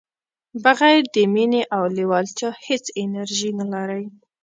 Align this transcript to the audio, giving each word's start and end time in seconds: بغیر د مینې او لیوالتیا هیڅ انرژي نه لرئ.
بغیر 0.63 1.01
د 1.15 1.17
مینې 1.33 1.61
او 1.75 1.83
لیوالتیا 1.97 2.49
هیڅ 2.65 2.85
انرژي 3.03 3.51
نه 3.59 3.65
لرئ. 3.73 4.05